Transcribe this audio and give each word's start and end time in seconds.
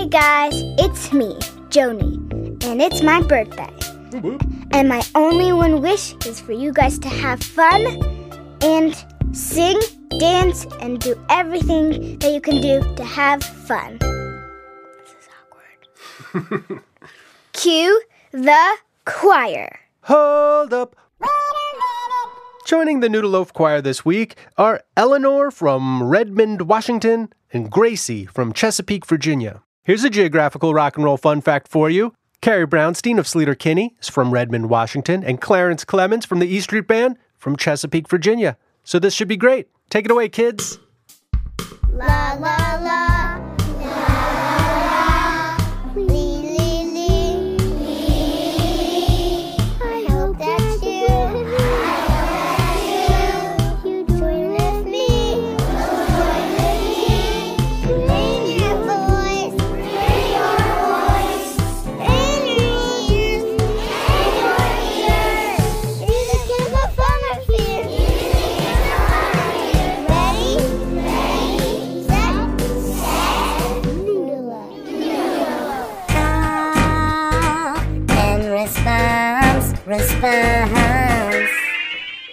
Hey 0.00 0.08
guys, 0.08 0.54
it's 0.78 1.12
me, 1.12 1.34
Joni, 1.68 2.16
and 2.64 2.80
it's 2.80 3.02
my 3.02 3.20
birthday. 3.20 3.70
And 4.72 4.88
my 4.88 5.02
only 5.14 5.52
one 5.52 5.82
wish 5.82 6.14
is 6.24 6.40
for 6.40 6.52
you 6.52 6.72
guys 6.72 6.98
to 7.00 7.08
have 7.10 7.42
fun 7.42 7.84
and 8.62 8.96
sing, 9.32 9.78
dance, 10.18 10.66
and 10.80 10.98
do 11.00 11.22
everything 11.28 12.18
that 12.20 12.32
you 12.32 12.40
can 12.40 12.62
do 12.62 12.80
to 12.94 13.04
have 13.04 13.44
fun. 13.44 13.98
This 13.98 15.16
is 15.20 15.28
awkward. 16.32 16.80
Cue 17.52 18.02
the 18.32 18.76
choir. 19.04 19.80
Hold 20.04 20.72
up. 20.72 20.96
Joining 22.64 23.00
the 23.00 23.10
Noodle 23.10 23.32
Loaf 23.32 23.52
Choir 23.52 23.82
this 23.82 24.02
week 24.02 24.34
are 24.56 24.80
Eleanor 24.96 25.50
from 25.50 26.02
Redmond, 26.02 26.62
Washington, 26.62 27.34
and 27.52 27.70
Gracie 27.70 28.24
from 28.24 28.54
Chesapeake, 28.54 29.04
Virginia. 29.04 29.62
Here's 29.82 30.04
a 30.04 30.10
geographical 30.10 30.74
rock 30.74 30.96
and 30.96 31.04
roll 31.04 31.16
fun 31.16 31.40
fact 31.40 31.66
for 31.66 31.88
you. 31.88 32.12
Carrie 32.42 32.66
Brownstein 32.66 33.18
of 33.18 33.24
Sleater 33.24 33.58
Kinney 33.58 33.96
is 33.98 34.10
from 34.10 34.30
Redmond, 34.30 34.68
Washington, 34.68 35.24
and 35.24 35.40
Clarence 35.40 35.86
Clemons 35.86 36.26
from 36.26 36.38
the 36.38 36.46
E 36.46 36.60
Street 36.60 36.86
Band 36.86 37.16
from 37.38 37.56
Chesapeake, 37.56 38.06
Virginia. 38.06 38.58
So 38.84 38.98
this 38.98 39.14
should 39.14 39.28
be 39.28 39.38
great. 39.38 39.68
Take 39.88 40.04
it 40.04 40.10
away, 40.10 40.28
kids. 40.28 40.78
La 41.92 42.34
la 42.34 42.69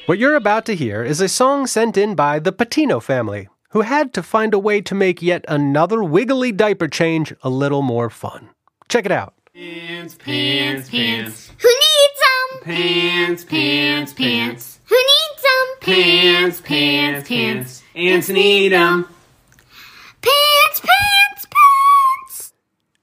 What 0.08 0.20
you're 0.20 0.36
about 0.36 0.66
to 0.68 0.74
hear 0.74 1.04
is 1.04 1.20
a 1.20 1.28
song 1.28 1.68
sent 1.68 1.98
in 1.98 2.16
by 2.16 2.40
the 2.40 2.54
Patino 2.54 3.02
family, 3.02 3.50
who 3.72 3.82
had 3.82 4.14
to 4.14 4.24
find 4.24 4.54
a 4.54 4.58
way 4.58 4.80
to 4.80 4.96
make 4.96 5.22
yet 5.22 5.44
another 5.50 6.02
wiggly 6.02 6.54
diaper 6.54 6.88
change 6.88 7.34
a 7.44 7.50
little 7.50 7.82
more 7.82 8.10
fun. 8.10 8.52
Check 8.88 9.06
it 9.06 9.12
out. 9.12 9.34
Pants, 9.54 10.16
pants, 10.16 10.90
pants. 10.90 11.52
Who 11.60 11.68
needs 11.68 12.22
some? 12.24 12.62
Pants, 12.64 13.44
pants, 13.44 14.14
pants. 14.14 14.80
Who 14.86 14.96
needs 14.96 15.42
some? 15.42 15.80
Pants, 15.82 16.62
pants, 16.62 17.28
pants. 17.28 17.84
Ants 17.94 18.30
need 18.30 18.72
'em. 18.72 19.10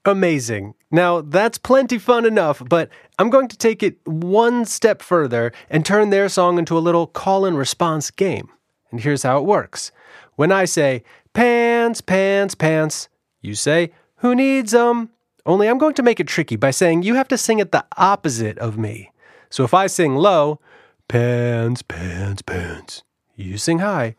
Amazing. 0.05 0.75
Now, 0.91 1.21
that's 1.21 1.57
plenty 1.57 1.97
fun 1.97 2.25
enough, 2.25 2.61
but 2.69 2.89
I'm 3.17 3.31
going 3.31 3.47
to 3.47 3.57
take 3.57 3.81
it 3.81 3.97
one 4.05 4.65
step 4.65 5.01
further 5.01 5.51
and 5.69 5.83
turn 5.83 6.11
their 6.11 6.29
song 6.29 6.59
into 6.59 6.77
a 6.77 6.79
little 6.79 7.07
call 7.07 7.43
and 7.43 7.57
response 7.57 8.11
game. 8.11 8.49
And 8.91 9.01
here's 9.01 9.23
how 9.23 9.39
it 9.39 9.45
works. 9.45 9.91
When 10.35 10.51
I 10.51 10.65
say, 10.65 11.03
pants, 11.33 12.01
pants, 12.01 12.53
pants, 12.53 13.09
you 13.41 13.55
say, 13.55 13.91
who 14.17 14.35
needs 14.35 14.73
'em? 14.73 15.09
Only 15.45 15.67
I'm 15.67 15.77
going 15.77 15.95
to 15.95 16.03
make 16.03 16.19
it 16.19 16.27
tricky 16.27 16.55
by 16.55 16.71
saying 16.71 17.03
you 17.03 17.15
have 17.15 17.27
to 17.29 17.37
sing 17.37 17.59
it 17.59 17.71
the 17.71 17.85
opposite 17.97 18.57
of 18.59 18.77
me. 18.77 19.11
So 19.49 19.63
if 19.63 19.73
I 19.73 19.87
sing 19.87 20.15
low, 20.15 20.59
pants, 21.07 21.81
pants, 21.81 22.41
pants, 22.41 23.03
you 23.35 23.57
sing 23.57 23.79
high, 23.79 24.15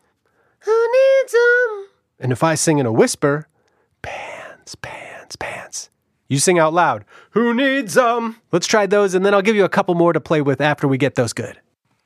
who 0.59 0.71
needs 0.71 1.33
'em? 1.33 1.87
And 2.19 2.31
if 2.31 2.43
I 2.43 2.55
sing 2.55 2.77
in 2.77 2.85
a 2.85 2.91
whisper, 2.91 3.47
pants, 4.01 4.75
pants, 4.75 5.16
pants. 5.35 5.89
You 6.29 6.39
sing 6.39 6.59
out 6.59 6.73
loud. 6.73 7.05
Who 7.31 7.53
needs 7.53 7.93
them? 7.93 8.37
Let's 8.51 8.67
try 8.67 8.85
those 8.85 9.13
and 9.13 9.25
then 9.25 9.33
I'll 9.33 9.41
give 9.41 9.55
you 9.55 9.65
a 9.65 9.69
couple 9.69 9.95
more 9.95 10.13
to 10.13 10.19
play 10.19 10.41
with 10.41 10.61
after 10.61 10.87
we 10.87 10.97
get 10.97 11.15
those 11.15 11.33
good. 11.33 11.59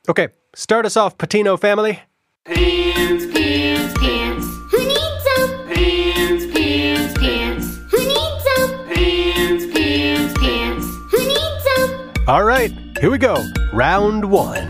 Okay, 0.08 0.28
start 0.54 0.86
us 0.86 0.96
off, 0.96 1.18
Patino 1.18 1.56
family. 1.56 2.00
Pants, 2.44 3.26
pants, 3.26 3.94
pants. 3.98 4.46
Who 4.70 4.78
needs 4.78 5.24
some? 5.24 5.68
Pants, 5.68 6.46
pants, 6.52 7.18
pants. 7.18 7.76
Who 7.90 7.98
needs 7.98 8.44
some? 8.44 8.86
Pants, 8.88 9.66
pants, 9.72 10.34
pants. 10.40 10.86
Who 11.10 11.18
needs 11.18 11.64
some? 11.76 12.12
All 12.28 12.44
right, 12.44 12.72
here 13.00 13.10
we 13.10 13.18
go. 13.18 13.36
Round 13.72 14.30
one. 14.30 14.68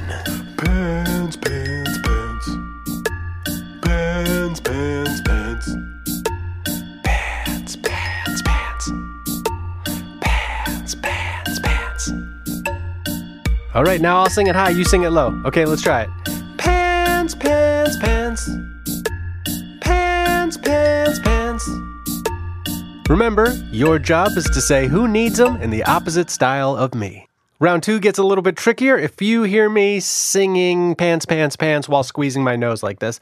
All 13.75 13.84
right, 13.84 14.03
now 14.03 14.19
I'll 14.19 14.28
sing 14.28 14.49
it 14.49 14.55
high, 14.55 14.69
you 14.69 14.84
sing 14.84 15.05
it 15.05 15.10
low. 15.10 15.41
Okay, 15.47 15.65
let's 15.65 15.81
try 15.81 16.03
it. 16.03 16.10
Pants, 16.59 17.34
pants, 17.34 17.97
pants. 17.99 18.50
Pants, 19.81 20.59
pants, 20.59 21.19
pants. 21.21 21.71
Remember, 23.09 23.50
your 23.71 23.99
job 23.99 24.33
is 24.37 24.44
to 24.44 24.60
say 24.60 24.88
who 24.88 25.09
needs 25.09 25.38
them 25.38 25.56
in 25.62 25.71
the 25.71 25.83
opposite 25.84 26.28
style 26.28 26.77
of 26.77 26.94
me. 26.94 27.28
Round 27.60 27.83
two 27.83 27.99
gets 27.99 28.19
a 28.19 28.22
little 28.22 28.43
bit 28.43 28.56
trickier. 28.56 28.99
If 28.99 29.22
you 29.22 29.44
hear 29.44 29.71
me 29.71 30.00
singing 30.00 30.94
pants, 30.94 31.25
pants, 31.25 31.56
pants 31.56 31.89
while 31.89 32.03
squeezing 32.03 32.44
my 32.44 32.56
nose 32.56 32.83
like 32.83 32.99
this, 32.99 33.21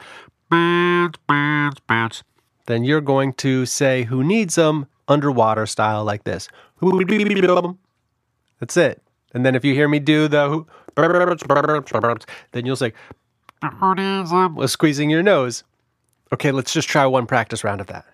pants, 0.50 1.16
pants, 1.28 1.80
pants, 1.86 2.24
then 2.66 2.82
you're 2.82 3.00
going 3.00 3.34
to 3.34 3.66
say 3.66 4.02
who 4.02 4.24
needs 4.24 4.56
them 4.56 4.86
underwater 5.06 5.66
style 5.66 6.04
like 6.04 6.24
this. 6.24 6.48
That's 8.58 8.76
it. 8.76 9.00
And 9.32 9.46
then 9.46 9.54
if 9.54 9.64
you 9.64 9.74
hear 9.74 9.88
me 9.88 9.98
do 9.98 10.28
the 10.28 10.64
then 12.52 12.66
you'll 12.66 12.76
say 12.76 12.92
while 13.62 14.68
squeezing 14.68 15.10
your 15.10 15.22
nose. 15.22 15.64
Okay, 16.32 16.52
let's 16.52 16.72
just 16.72 16.88
try 16.88 17.06
one 17.06 17.26
practice 17.26 17.64
round 17.64 17.80
of 17.80 17.88
that. 17.88 18.04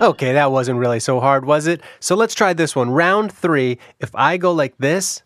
Okay, 0.00 0.32
that 0.32 0.52
wasn't 0.52 0.78
really 0.78 1.00
so 1.00 1.20
hard, 1.20 1.44
was 1.44 1.66
it? 1.66 1.80
So 2.00 2.14
let's 2.14 2.34
try 2.34 2.52
this 2.52 2.76
one. 2.76 2.90
Round 2.90 3.32
three. 3.32 3.78
If 3.98 4.14
I 4.14 4.36
go 4.36 4.52
like 4.52 4.76
this, 4.78 5.22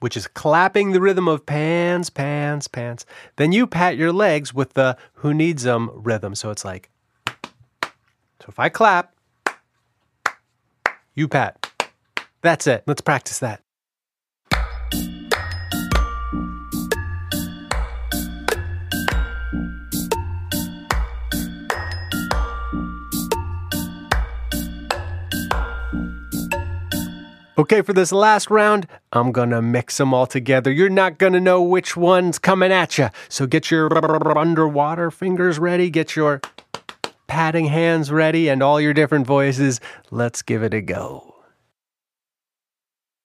which 0.00 0.16
is 0.16 0.26
clapping 0.26 0.92
the 0.92 1.00
rhythm 1.00 1.28
of 1.28 1.44
pants, 1.46 2.10
pants, 2.10 2.68
pants, 2.68 3.04
then 3.36 3.52
you 3.52 3.66
pat 3.66 3.96
your 3.96 4.12
legs 4.12 4.54
with 4.54 4.74
the 4.74 4.96
who 5.14 5.34
needs 5.34 5.64
them 5.64 5.90
rhythm. 5.92 6.34
So 6.34 6.50
it's 6.50 6.64
like, 6.64 6.90
so 7.26 8.46
if 8.48 8.58
I 8.58 8.68
clap, 8.68 9.14
you 11.14 11.28
pat. 11.28 11.70
That's 12.42 12.66
it. 12.66 12.84
Let's 12.86 13.00
practice 13.00 13.40
that. 13.40 13.62
Okay, 27.58 27.82
for 27.82 27.92
this 27.92 28.12
last 28.12 28.50
round, 28.50 28.86
I'm 29.12 29.32
gonna 29.32 29.60
mix 29.60 29.96
them 29.96 30.14
all 30.14 30.28
together. 30.28 30.70
You're 30.70 30.88
not 30.88 31.18
gonna 31.18 31.40
know 31.40 31.60
which 31.60 31.96
one's 31.96 32.38
coming 32.38 32.70
at 32.70 32.98
you. 32.98 33.08
So 33.28 33.48
get 33.48 33.68
your 33.68 33.90
underwater 34.38 35.10
fingers 35.10 35.58
ready, 35.58 35.90
get 35.90 36.14
your 36.14 36.40
patting 37.26 37.64
hands 37.66 38.12
ready, 38.12 38.48
and 38.48 38.62
all 38.62 38.80
your 38.80 38.94
different 38.94 39.26
voices. 39.26 39.80
Let's 40.12 40.40
give 40.40 40.62
it 40.62 40.72
a 40.72 40.80
go. 40.80 41.34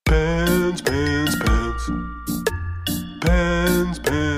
Pants, 0.07 0.81
pants, 0.81 1.35
pants. 1.39 1.91
Pants, 3.21 4.00
pants, 4.00 4.32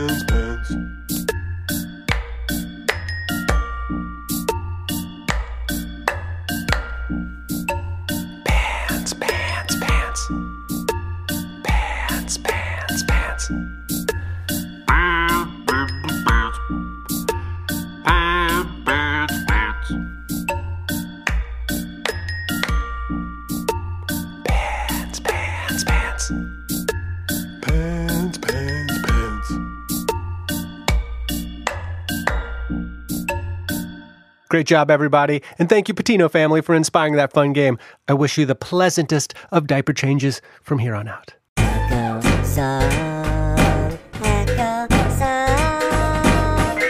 Great 34.55 34.67
job, 34.67 34.89
everybody. 34.89 35.41
And 35.59 35.67
thank 35.67 35.89
you, 35.89 35.93
Patino 35.93 36.29
family, 36.29 36.61
for 36.61 36.73
inspiring 36.73 37.15
that 37.15 37.33
fun 37.33 37.51
game. 37.51 37.77
I 38.07 38.13
wish 38.13 38.37
you 38.37 38.45
the 38.45 38.55
pleasantest 38.55 39.33
of 39.51 39.67
diaper 39.67 39.91
changes 39.91 40.41
from 40.63 40.79
here 40.79 40.95
on 40.95 41.09
out. 41.09 41.33
Echo 41.57 42.21
song, 42.41 43.99
echo 44.23 44.87
song. 45.09 46.81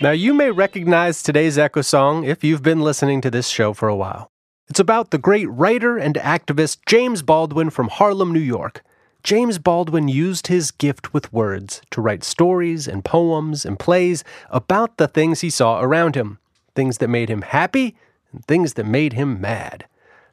Now, 0.00 0.10
you 0.10 0.34
may 0.34 0.50
recognize 0.50 1.22
today's 1.22 1.56
Echo 1.56 1.80
song 1.80 2.24
if 2.24 2.42
you've 2.42 2.64
been 2.64 2.80
listening 2.80 3.20
to 3.20 3.30
this 3.30 3.46
show 3.46 3.72
for 3.72 3.88
a 3.88 3.94
while. 3.94 4.28
It's 4.68 4.80
about 4.80 5.12
the 5.12 5.18
great 5.18 5.48
writer 5.48 5.96
and 5.96 6.16
activist 6.16 6.78
James 6.86 7.22
Baldwin 7.22 7.70
from 7.70 7.86
Harlem, 7.86 8.32
New 8.32 8.40
York. 8.40 8.82
James 9.22 9.60
Baldwin 9.60 10.08
used 10.08 10.48
his 10.48 10.72
gift 10.72 11.14
with 11.14 11.32
words 11.32 11.82
to 11.92 12.00
write 12.00 12.24
stories 12.24 12.88
and 12.88 13.04
poems 13.04 13.64
and 13.64 13.78
plays 13.78 14.24
about 14.50 14.96
the 14.96 15.06
things 15.06 15.40
he 15.40 15.50
saw 15.50 15.80
around 15.80 16.16
him 16.16 16.40
things 16.74 16.98
that 16.98 17.08
made 17.08 17.28
him 17.28 17.42
happy 17.42 17.96
and 18.32 18.44
things 18.46 18.74
that 18.74 18.86
made 18.86 19.12
him 19.12 19.40
mad. 19.40 19.86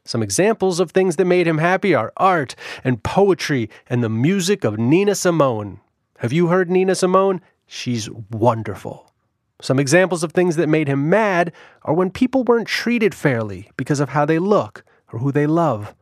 Some 0.03 0.23
examples 0.23 0.79
of 0.79 0.91
things 0.91 1.17
that 1.17 1.25
made 1.25 1.47
him 1.47 1.57
happy 1.57 1.93
are 1.93 2.13
art 2.15 2.55
and 2.83 3.03
poetry 3.03 3.69
and 3.89 4.03
the 4.03 4.09
music 4.09 4.63
of 4.63 4.79
Nina 4.79 5.15
Simone. 5.15 5.81
Have 6.19 6.31
you 6.31 6.47
heard 6.47 6.69
Nina 6.69 6.95
Simone? 6.95 7.41
She's 7.65 8.09
wonderful. 8.31 9.11
Some 9.61 9.79
examples 9.79 10.23
of 10.23 10.31
things 10.31 10.55
that 10.55 10.69
made 10.69 10.87
him 10.87 11.09
mad 11.09 11.51
are 11.81 11.93
when 11.93 12.11
people 12.11 12.43
weren't 12.43 12.67
treated 12.67 13.13
fairly 13.13 13.69
because 13.75 13.99
of 13.99 14.09
how 14.09 14.23
they 14.23 14.39
look 14.39 14.85
or 15.11 15.19
who 15.19 15.31
they 15.31 15.47
love. 15.47 15.93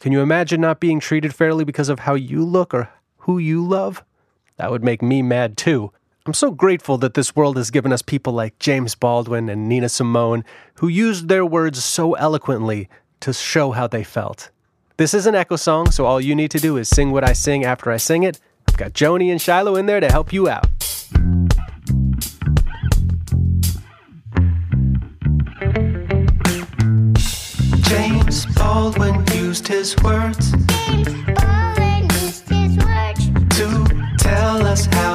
Can 0.00 0.12
you 0.12 0.20
imagine 0.20 0.60
not 0.60 0.80
being 0.80 0.98
treated 0.98 1.34
fairly 1.34 1.64
because 1.64 1.88
of 1.88 2.00
how 2.00 2.14
you 2.14 2.44
look 2.44 2.72
or 2.72 2.88
who 3.18 3.38
you 3.38 3.64
love? 3.64 4.02
That 4.56 4.70
would 4.70 4.82
make 4.82 5.02
me 5.02 5.20
mad 5.20 5.56
too. 5.56 5.92
I'm 6.24 6.34
so 6.34 6.52
grateful 6.52 6.98
that 6.98 7.14
this 7.14 7.34
world 7.34 7.56
has 7.56 7.72
given 7.72 7.92
us 7.92 8.00
people 8.00 8.32
like 8.32 8.56
James 8.60 8.94
Baldwin 8.94 9.48
and 9.48 9.68
Nina 9.68 9.88
Simone 9.88 10.44
who 10.74 10.86
used 10.86 11.26
their 11.26 11.44
words 11.44 11.82
so 11.82 12.14
eloquently 12.14 12.88
to 13.20 13.32
show 13.32 13.72
how 13.72 13.88
they 13.88 14.04
felt. 14.04 14.50
This 14.98 15.14
is 15.14 15.26
an 15.26 15.34
echo 15.34 15.56
song, 15.56 15.90
so 15.90 16.06
all 16.06 16.20
you 16.20 16.36
need 16.36 16.52
to 16.52 16.60
do 16.60 16.76
is 16.76 16.88
sing 16.88 17.10
what 17.10 17.28
I 17.28 17.32
sing 17.32 17.64
after 17.64 17.90
I 17.90 17.96
sing 17.96 18.22
it. 18.22 18.38
I've 18.68 18.76
got 18.76 18.92
Joni 18.92 19.32
and 19.32 19.40
Shiloh 19.42 19.74
in 19.74 19.86
there 19.86 19.98
to 19.98 20.08
help 20.08 20.32
you 20.32 20.48
out. 20.48 20.68
James 27.82 28.46
Baldwin 28.54 29.24
used 29.34 29.66
his 29.66 29.96
words 30.04 30.52
Baldwin 30.52 32.04
used 32.22 32.48
his 32.48 32.76
words 32.78 33.26
to 33.56 34.16
tell 34.18 34.64
us 34.64 34.86
how 34.86 35.11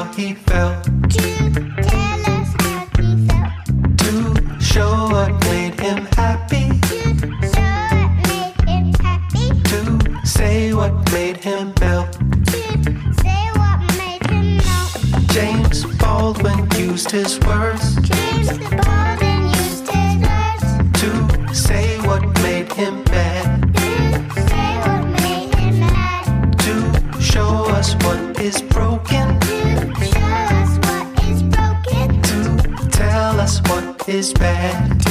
is 34.07 34.33
bad. 34.33 35.01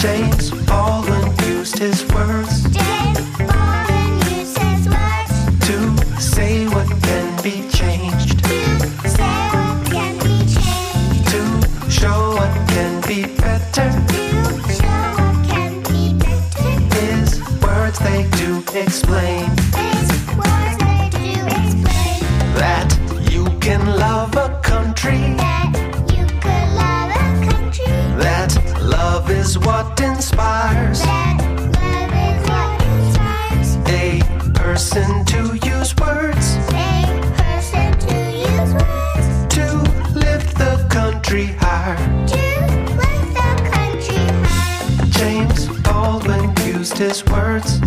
James 0.00 0.50
Baldwin 0.66 1.32
used 1.46 1.78
his 1.78 2.06
words 2.12 2.62
James 2.70 3.18
used 4.30 4.58
his 4.58 4.88
words 4.88 5.34
to 5.66 6.20
say 6.20 6.66
what 6.68 6.88
can 7.02 7.42
be 7.42 7.68
changed, 7.70 8.38
to 8.44 9.08
say 9.08 9.50
what 9.52 9.86
can 9.90 10.16
be 10.20 10.38
changed. 10.56 11.28
to 11.32 11.90
show 11.90 12.34
what 12.36 12.68
can 12.68 13.00
be 13.02 13.24
better. 13.36 13.90
To 13.90 14.72
show 14.72 15.02
what 15.20 15.36
can 15.48 15.82
be 15.82 16.14
better. 16.18 16.70
His 16.94 17.40
words 17.60 17.98
they 17.98 18.22
do 18.38 18.62
explain 18.78 19.50
His 19.76 20.08
words 20.38 20.76
they 20.78 21.08
do 21.12 21.28
explain 21.58 22.20
that 22.56 22.88
you 23.30 23.44
can 23.60 23.84
love 23.96 24.34
a 24.36 24.60
country, 24.62 25.36
his 46.98 47.22
words 47.26 47.78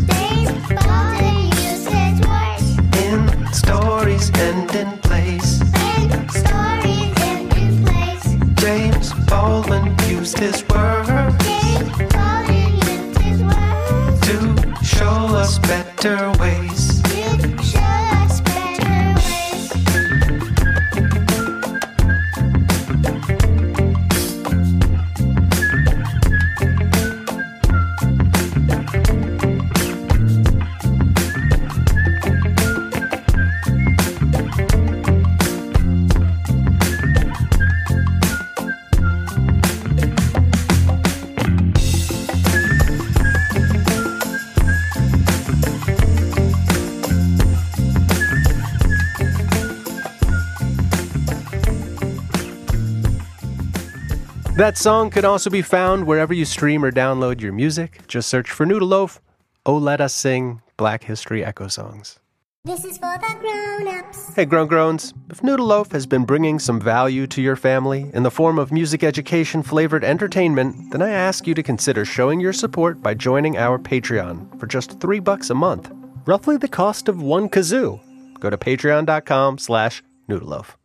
That 54.60 54.78
song 54.78 55.10
can 55.10 55.24
also 55.24 55.50
be 55.50 55.62
found 55.62 56.06
wherever 56.06 56.34
you 56.34 56.44
stream 56.44 56.84
or 56.84 56.92
download 56.92 57.40
your 57.40 57.54
music. 57.54 58.06
Just 58.08 58.28
search 58.28 58.52
for 58.52 58.66
Noodle 58.66 58.90
Loaf. 58.90 59.22
Oh, 59.66 59.78
let 59.78 60.02
us 60.02 60.14
sing 60.14 60.62
Black 60.76 61.06
History 61.06 61.46
Echo 61.46 61.70
Songs. 61.70 62.20
This 62.66 62.84
is 62.84 62.98
for 62.98 63.16
the 63.22 63.38
grown-ups. 63.40 64.36
Hey, 64.36 64.44
Grown 64.44 64.68
Groans. 64.68 65.14
If 65.30 65.42
Noodle 65.42 65.68
Loaf 65.68 65.94
has 65.94 66.06
been 66.06 66.26
bringing 66.26 66.60
some 66.60 66.82
value 66.82 67.26
to 67.28 67.42
your 67.42 67.56
family 67.56 68.12
in 68.14 68.24
the 68.24 68.30
form 68.30 68.60
of 68.60 68.74
music 68.74 69.02
education 69.02 69.64
flavored 69.64 70.04
entertainment, 70.04 70.92
then 70.92 71.02
I 71.02 71.12
ask 71.12 71.48
you 71.48 71.54
to 71.54 71.64
consider 71.64 72.04
showing 72.04 72.42
your 72.42 72.52
support 72.52 73.02
by 73.02 73.14
joining 73.14 73.56
our 73.56 73.80
Patreon 73.80 74.60
for 74.60 74.68
just 74.68 75.00
three 75.00 75.22
bucks 75.22 75.50
a 75.50 75.56
month, 75.56 75.90
roughly 76.26 76.58
the 76.58 76.68
cost 76.68 77.08
of 77.08 77.22
one 77.22 77.48
kazoo. 77.48 78.02
Go 78.42 78.50
to 78.50 78.58
patreon.com 78.58 79.58
slash 79.58 80.04
noodleloaf. 80.28 80.76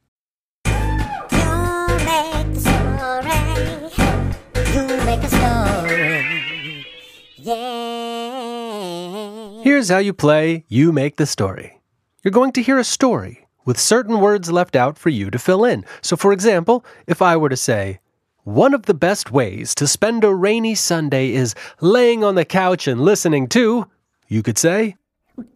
Here's 9.63 9.91
how 9.91 9.99
you 9.99 10.15
play 10.15 10.65
You 10.69 10.93
Make 10.93 11.17
the 11.17 11.27
Story. 11.27 11.83
You're 12.23 12.33
going 12.33 12.53
to 12.53 12.63
hear 12.63 12.79
a 12.79 12.85
story 12.85 13.47
with 13.67 13.79
certain 13.79 14.21
words 14.21 14.51
left 14.51 14.75
out 14.75 14.97
for 14.97 15.11
you 15.11 15.31
to 15.31 15.39
fill 15.39 15.67
in. 15.67 15.85
So, 16.01 16.17
for 16.17 16.33
example, 16.33 16.87
if 17.07 17.21
I 17.21 17.37
were 17.37 17.51
to 17.51 17.57
say, 17.57 18.01
one 18.45 18.73
of 18.73 18.87
the 18.87 18.95
best 18.95 19.31
ways 19.31 19.75
to 19.75 19.87
spend 19.87 20.25
a 20.25 20.35
rainy 20.35 20.75
Sunday 20.75 21.33
is 21.33 21.55
laying 21.83 22.25
on 22.25 22.35
the 22.35 22.47
couch 22.47 22.89
and 22.89 23.03
listening 23.03 23.49
to, 23.49 23.91
you 24.27 24.43
could 24.43 24.57
say, 24.57 24.97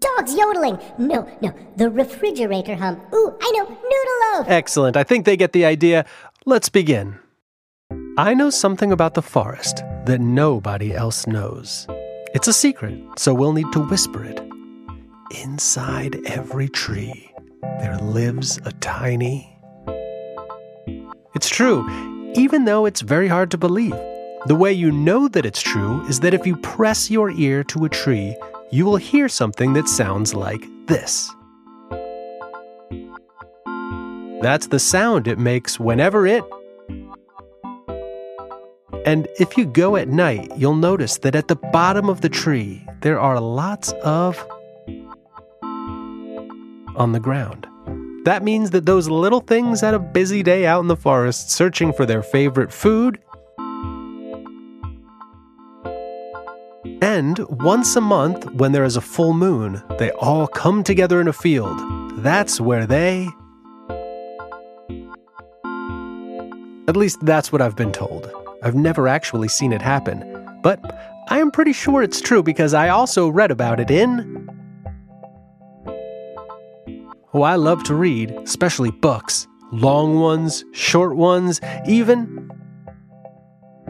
Dogs 0.00 0.34
yodeling. 0.34 0.78
No, 0.98 1.26
no. 1.40 1.54
The 1.76 1.88
refrigerator 1.88 2.74
hum. 2.74 3.00
Ooh, 3.14 3.34
I 3.40 3.50
know. 3.52 3.64
Noodle 3.64 4.34
loaf. 4.34 4.46
Excellent. 4.46 4.94
I 4.94 5.04
think 5.04 5.24
they 5.24 5.38
get 5.38 5.52
the 5.52 5.64
idea. 5.64 6.04
Let's 6.44 6.68
begin. 6.68 7.18
I 8.18 8.34
know 8.34 8.50
something 8.50 8.92
about 8.92 9.14
the 9.14 9.22
forest 9.22 9.82
that 10.08 10.20
nobody 10.22 10.94
else 10.94 11.26
knows. 11.26 11.86
It's 12.34 12.48
a 12.48 12.52
secret, 12.52 12.98
so 13.18 13.34
we'll 13.34 13.52
need 13.52 13.70
to 13.72 13.80
whisper 13.80 14.24
it. 14.24 14.40
Inside 15.42 16.16
every 16.24 16.70
tree, 16.70 17.30
there 17.78 17.98
lives 17.98 18.58
a 18.64 18.72
tiny. 18.72 19.54
It's 21.34 21.50
true. 21.50 21.86
even 22.34 22.64
though 22.64 22.86
it's 22.86 23.00
very 23.00 23.28
hard 23.28 23.50
to 23.50 23.58
believe. 23.58 23.96
The 24.46 24.54
way 24.54 24.72
you 24.72 24.92
know 24.92 25.28
that 25.28 25.44
it's 25.44 25.60
true 25.62 26.06
is 26.06 26.20
that 26.20 26.34
if 26.34 26.46
you 26.46 26.56
press 26.56 27.10
your 27.10 27.30
ear 27.30 27.64
to 27.64 27.84
a 27.84 27.88
tree, 27.88 28.36
you 28.70 28.84
will 28.84 28.96
hear 28.96 29.28
something 29.28 29.72
that 29.72 29.88
sounds 29.88 30.34
like 30.34 30.64
this. 30.86 31.30
That's 34.40 34.68
the 34.68 34.78
sound 34.78 35.26
it 35.26 35.38
makes 35.38 35.80
whenever 35.80 36.26
it. 36.26 36.44
And 39.08 39.26
if 39.40 39.56
you 39.56 39.64
go 39.64 39.96
at 39.96 40.08
night, 40.08 40.52
you'll 40.58 40.74
notice 40.74 41.16
that 41.20 41.34
at 41.34 41.48
the 41.48 41.56
bottom 41.56 42.10
of 42.10 42.20
the 42.20 42.28
tree, 42.28 42.86
there 43.00 43.18
are 43.18 43.40
lots 43.40 43.94
of. 44.04 44.36
on 46.94 47.12
the 47.12 47.20
ground. 47.20 47.66
That 48.26 48.42
means 48.42 48.68
that 48.72 48.84
those 48.84 49.08
little 49.08 49.40
things 49.40 49.80
had 49.80 49.94
a 49.94 49.98
busy 49.98 50.42
day 50.42 50.66
out 50.66 50.80
in 50.80 50.88
the 50.88 50.96
forest 50.96 51.50
searching 51.50 51.94
for 51.94 52.04
their 52.04 52.22
favorite 52.22 52.70
food. 52.70 53.18
And 57.00 57.38
once 57.48 57.96
a 57.96 58.02
month, 58.02 58.44
when 58.52 58.72
there 58.72 58.84
is 58.84 58.96
a 58.96 59.00
full 59.00 59.32
moon, 59.32 59.82
they 59.98 60.10
all 60.10 60.46
come 60.46 60.84
together 60.84 61.18
in 61.18 61.28
a 61.28 61.32
field. 61.32 61.80
That's 62.22 62.60
where 62.60 62.84
they. 62.84 63.30
At 66.86 66.96
least 66.96 67.24
that's 67.24 67.50
what 67.50 67.62
I've 67.62 67.76
been 67.76 67.92
told. 67.92 68.30
I've 68.62 68.74
never 68.74 69.08
actually 69.08 69.48
seen 69.48 69.72
it 69.72 69.82
happen. 69.82 70.58
But 70.62 70.80
I 71.28 71.38
am 71.38 71.50
pretty 71.50 71.72
sure 71.72 72.02
it's 72.02 72.20
true 72.20 72.42
because 72.42 72.74
I 72.74 72.88
also 72.88 73.28
read 73.28 73.50
about 73.50 73.80
it 73.80 73.90
in. 73.90 74.48
Oh, 77.34 77.42
I 77.42 77.56
love 77.56 77.82
to 77.84 77.94
read, 77.94 78.30
especially 78.42 78.90
books. 78.90 79.46
Long 79.70 80.18
ones, 80.18 80.64
short 80.72 81.16
ones, 81.16 81.60
even. 81.86 82.50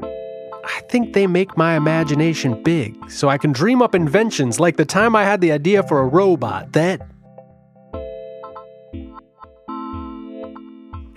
I 0.02 0.80
think 0.90 1.12
they 1.12 1.26
make 1.26 1.56
my 1.56 1.76
imagination 1.76 2.62
big, 2.62 3.10
so 3.10 3.28
I 3.28 3.38
can 3.38 3.52
dream 3.52 3.80
up 3.80 3.94
inventions 3.94 4.58
like 4.58 4.76
the 4.76 4.84
time 4.84 5.14
I 5.14 5.24
had 5.24 5.40
the 5.40 5.52
idea 5.52 5.82
for 5.82 6.00
a 6.00 6.06
robot 6.06 6.72
that. 6.72 7.00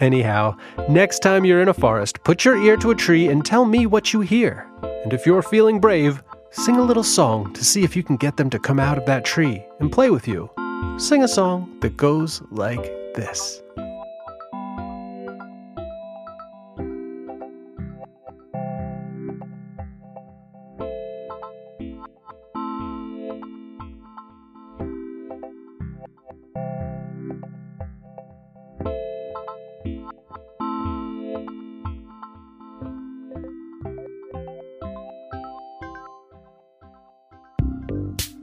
Anyhow, 0.01 0.57
next 0.89 1.19
time 1.19 1.45
you're 1.45 1.61
in 1.61 1.69
a 1.69 1.75
forest, 1.75 2.23
put 2.23 2.43
your 2.43 2.57
ear 2.57 2.75
to 2.77 2.89
a 2.89 2.95
tree 2.95 3.27
and 3.27 3.45
tell 3.45 3.65
me 3.65 3.85
what 3.85 4.13
you 4.13 4.21
hear. 4.21 4.67
And 5.03 5.13
if 5.13 5.27
you're 5.27 5.43
feeling 5.43 5.79
brave, 5.79 6.23
sing 6.49 6.77
a 6.77 6.83
little 6.83 7.03
song 7.03 7.53
to 7.53 7.63
see 7.63 7.83
if 7.83 7.95
you 7.95 8.01
can 8.01 8.17
get 8.17 8.35
them 8.35 8.49
to 8.49 8.57
come 8.57 8.79
out 8.79 8.97
of 8.97 9.05
that 9.05 9.25
tree 9.25 9.63
and 9.79 9.91
play 9.91 10.09
with 10.09 10.27
you. 10.27 10.49
Sing 10.97 11.23
a 11.23 11.27
song 11.27 11.77
that 11.81 11.97
goes 11.97 12.41
like 12.49 12.81
this. 13.13 13.61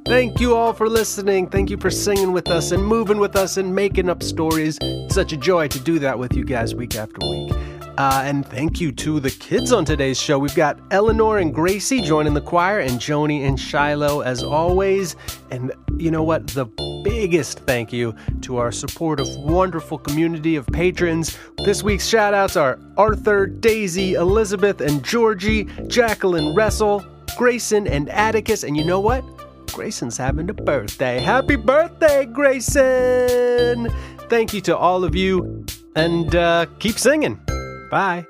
Thank 0.08 0.40
you 0.40 0.56
all 0.56 0.72
for 0.72 0.88
listening. 0.88 1.48
Thank 1.48 1.68
you 1.68 1.76
for 1.76 1.90
singing 1.90 2.32
with 2.32 2.48
us 2.48 2.72
and 2.72 2.82
moving 2.82 3.18
with 3.18 3.36
us 3.36 3.58
and 3.58 3.74
making 3.74 4.08
up 4.08 4.22
stories. 4.22 4.78
It's 4.80 5.14
such 5.14 5.34
a 5.34 5.36
joy 5.36 5.68
to 5.68 5.78
do 5.78 5.98
that 5.98 6.18
with 6.18 6.34
you 6.34 6.44
guys 6.44 6.74
week 6.74 6.96
after 6.96 7.18
week. 7.28 7.52
Uh, 7.98 8.22
and 8.24 8.46
thank 8.46 8.80
you 8.80 8.90
to 8.92 9.20
the 9.20 9.30
kids 9.30 9.70
on 9.70 9.84
today's 9.84 10.18
show. 10.18 10.38
We've 10.38 10.54
got 10.54 10.78
Eleanor 10.92 11.36
and 11.38 11.54
Gracie 11.54 12.00
joining 12.00 12.32
the 12.32 12.40
choir, 12.40 12.78
and 12.80 12.98
Joni 12.98 13.46
and 13.46 13.60
Shiloh 13.60 14.20
as 14.20 14.42
always. 14.42 15.14
And 15.50 15.72
you 15.98 16.10
know 16.10 16.22
what? 16.22 16.46
The 16.46 16.64
biggest 17.04 17.58
thank 17.60 17.92
you 17.92 18.14
to 18.40 18.56
our 18.56 18.72
supportive, 18.72 19.28
wonderful 19.36 19.98
community 19.98 20.56
of 20.56 20.66
patrons. 20.68 21.36
This 21.66 21.82
week's 21.82 22.06
shout 22.06 22.32
outs 22.32 22.56
are 22.56 22.78
Arthur, 22.96 23.46
Daisy, 23.46 24.14
Elizabeth, 24.14 24.80
and 24.80 25.04
Georgie, 25.04 25.64
Jacqueline 25.86 26.54
Wrestle, 26.54 27.04
Grayson, 27.36 27.86
and 27.86 28.08
Atticus. 28.08 28.62
And 28.62 28.74
you 28.74 28.86
know 28.86 29.00
what? 29.00 29.22
Grayson's 29.78 30.16
having 30.16 30.50
a 30.50 30.54
birthday. 30.54 31.20
Happy 31.20 31.54
birthday, 31.54 32.24
Grayson! 32.26 33.88
Thank 34.28 34.52
you 34.52 34.60
to 34.62 34.76
all 34.76 35.04
of 35.04 35.14
you, 35.14 35.64
and 35.94 36.34
uh, 36.34 36.66
keep 36.80 36.98
singing. 36.98 37.38
Bye. 37.88 38.26